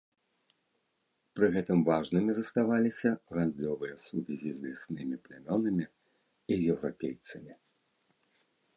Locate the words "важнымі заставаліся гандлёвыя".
1.89-3.95